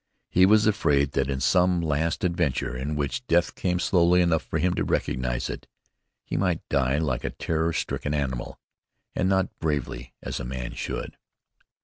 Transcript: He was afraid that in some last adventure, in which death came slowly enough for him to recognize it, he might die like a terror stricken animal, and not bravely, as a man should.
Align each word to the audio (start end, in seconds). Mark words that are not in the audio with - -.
He 0.31 0.47
was 0.47 0.65
afraid 0.65 1.11
that 1.11 1.29
in 1.29 1.39
some 1.39 1.79
last 1.79 2.23
adventure, 2.23 2.75
in 2.75 2.95
which 2.95 3.27
death 3.27 3.53
came 3.53 3.77
slowly 3.77 4.21
enough 4.23 4.41
for 4.41 4.57
him 4.57 4.73
to 4.73 4.83
recognize 4.83 5.47
it, 5.47 5.67
he 6.25 6.37
might 6.37 6.67
die 6.69 6.97
like 6.97 7.23
a 7.23 7.29
terror 7.29 7.71
stricken 7.71 8.15
animal, 8.15 8.59
and 9.13 9.29
not 9.29 9.55
bravely, 9.59 10.15
as 10.23 10.39
a 10.39 10.43
man 10.43 10.73
should. 10.73 11.17